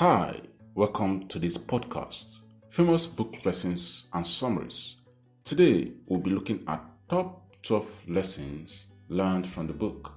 [0.00, 0.40] Hi,
[0.74, 2.40] welcome to this podcast,
[2.70, 4.96] Famous Book Lessons and Summaries.
[5.44, 10.14] Today, we'll be looking at top 12 lessons learned from the book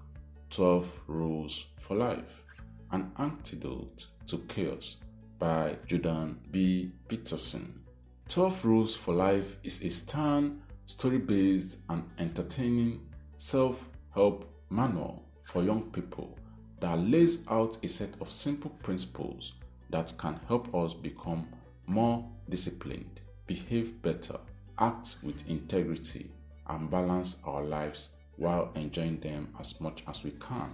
[0.51, 2.45] 12 Rules for Life
[2.93, 5.01] An Antidote to Chaos
[5.37, 6.93] by Jordan B.
[7.09, 7.81] Peterson.
[8.29, 13.01] 12 Rules for Life is a stern, story based, and entertaining
[13.35, 16.39] self help manual for young people
[16.79, 19.55] that lays out a set of simple principles
[19.93, 21.47] that can help us become
[21.85, 24.37] more disciplined, behave better,
[24.79, 26.31] act with integrity,
[26.67, 30.73] and balance our lives while enjoying them as much as we can.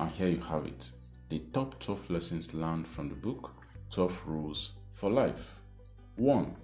[0.00, 0.90] And here you have it
[1.28, 3.52] the top 12 lessons learned from the book
[3.90, 5.60] 12 Rules for Life.
[6.16, 6.56] 1.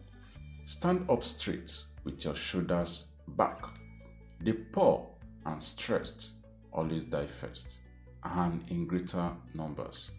[0.64, 3.58] Stand up straight with your shoulders back.
[4.40, 5.08] The poor
[5.46, 6.32] and stressed
[6.72, 7.78] always die first
[8.24, 10.10] and in greater numbers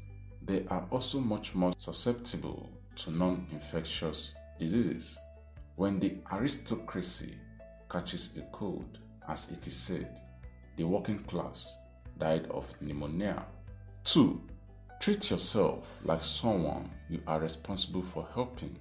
[0.45, 5.17] they are also much more susceptible to non infectious diseases.
[5.75, 7.35] When the aristocracy
[7.89, 10.19] catches a cold, as it is said,
[10.77, 11.77] the working class
[12.19, 13.45] died of pneumonia.
[14.03, 14.41] 2.
[14.99, 18.77] Treat yourself like someone you are responsible for helping.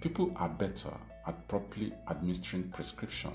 [0.00, 0.92] People are better
[1.26, 3.32] at properly administering prescription,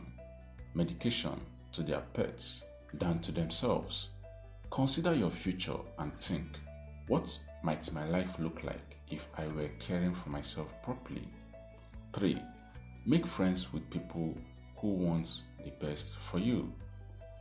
[0.73, 1.39] medication
[1.71, 4.09] to their pets than to themselves.
[4.69, 6.59] Consider your future and think
[7.07, 11.27] what might my life look like if I were caring for myself properly?
[12.13, 12.41] 3.
[13.05, 14.37] Make friends with people
[14.77, 16.71] who want the best for you.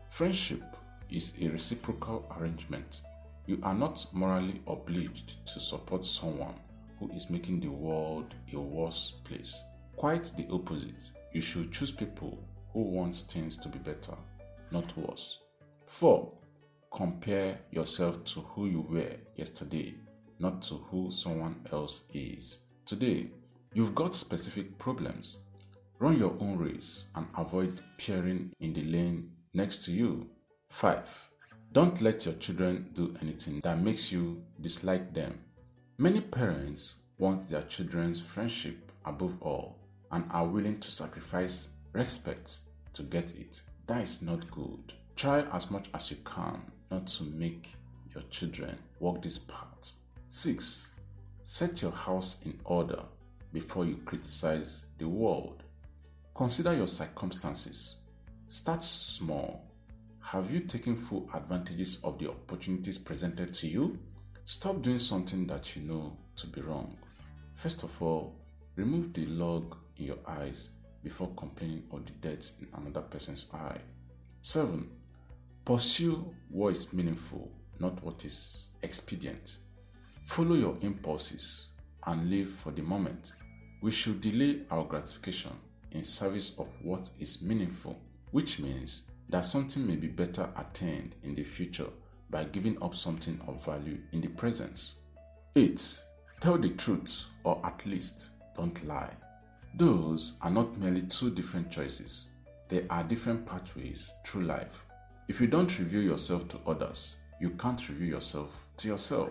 [0.08, 0.62] Friendship
[1.11, 3.02] is a reciprocal arrangement.
[3.47, 6.55] You are not morally obliged to support someone
[6.98, 9.64] who is making the world a worse place.
[9.97, 11.11] Quite the opposite.
[11.33, 12.39] You should choose people
[12.72, 14.14] who want things to be better,
[14.70, 15.41] not worse.
[15.86, 16.30] 4
[16.91, 19.94] compare yourself to who you were yesterday,
[20.38, 23.30] not to who someone else is today.
[23.72, 25.38] You've got specific problems.
[26.01, 30.28] Run your own race and avoid peering in the lane next to you.
[30.70, 31.30] 5.
[31.73, 35.39] Don't let your children do anything that makes you dislike them.
[35.98, 39.78] Many parents want their children's friendship above all
[40.11, 42.61] and are willing to sacrifice respect
[42.95, 43.62] to get it.
[43.86, 44.95] That is not good.
[45.14, 47.74] Try as much as you can not to make
[48.14, 49.92] your children walk this path.
[50.28, 50.92] 6.
[51.45, 53.02] Set your house in order
[53.52, 55.62] before you criticize the world.
[56.34, 57.98] Consider your circumstances.
[58.48, 59.64] Start small.
[60.20, 63.98] Have you taken full advantages of the opportunities presented to you?
[64.45, 66.96] Stop doing something that you know to be wrong.
[67.55, 68.36] First of all,
[68.77, 70.70] remove the log in your eyes
[71.02, 73.78] before complaining of the dirt in another person's eye.
[74.40, 74.89] 7.
[75.70, 77.48] Pursue what is meaningful,
[77.79, 79.58] not what is expedient.
[80.25, 81.69] Follow your impulses
[82.08, 83.35] and live for the moment.
[83.81, 85.53] We should delay our gratification
[85.92, 87.97] in service of what is meaningful,
[88.33, 91.91] which means that something may be better attained in the future
[92.31, 94.95] by giving up something of value in the present.
[95.55, 96.02] 8.
[96.41, 99.14] Tell the truth, or at least don't lie.
[99.77, 102.31] Those are not merely two different choices,
[102.69, 104.85] they are different pathways through life.
[105.30, 109.30] If you don't reveal yourself to others, you can't reveal yourself to yourself.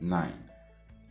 [0.00, 0.32] 9.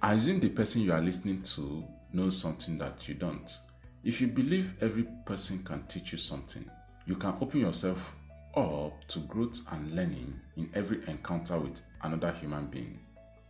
[0.03, 3.57] Assume the person you are listening to knows something that you don't.
[4.03, 6.69] If you believe every person can teach you something,
[7.05, 8.13] you can open yourself
[8.57, 12.99] up to growth and learning in every encounter with another human being.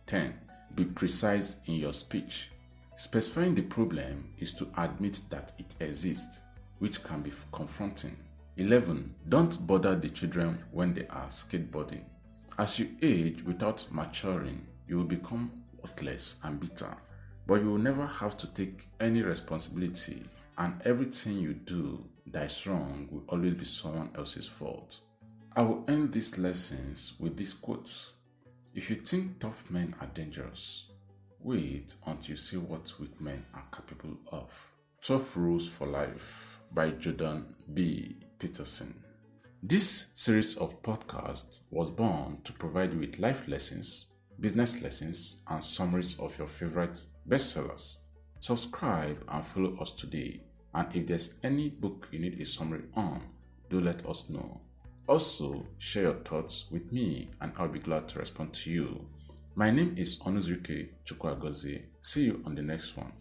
[0.06, 0.32] 10.
[0.76, 2.52] Be precise in your speech.
[2.94, 6.42] Specifying the problem is to admit that it exists,
[6.78, 8.16] which can be confronting.
[8.56, 9.14] 11.
[9.28, 12.04] Don't bother the children when they are skateboarding.
[12.58, 16.94] As you age without maturing, you will become worthless and bitter,
[17.46, 20.22] but you will never have to take any responsibility,
[20.58, 25.00] and everything you do that is wrong will always be someone else's fault.
[25.56, 28.12] I will end these lessons with these quotes.
[28.74, 30.86] If you think tough men are dangerous,
[31.40, 34.70] wait until you see what weak men are capable of.
[35.02, 38.16] 12 Rules for Life by Jordan B.
[38.42, 38.92] Peterson.
[39.62, 44.08] This series of podcasts was born to provide you with life lessons,
[44.40, 47.98] business lessons, and summaries of your favorite bestsellers.
[48.40, 50.40] Subscribe and follow us today.
[50.74, 53.22] And if there's any book you need a summary on,
[53.70, 54.60] do let us know.
[55.06, 59.06] Also, share your thoughts with me and I'll be glad to respond to you.
[59.54, 61.82] My name is Onuzurike Chukwuagozie.
[62.02, 63.12] See you on the next one.